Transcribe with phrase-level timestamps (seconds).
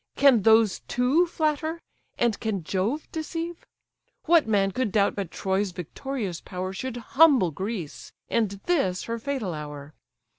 [0.15, 1.79] Can those too flatter,
[2.17, 3.67] and can Jove deceive?
[4.25, 9.53] What man could doubt but Troy's victorious power Should humble Greece, and this her fatal
[9.53, 9.93] hour?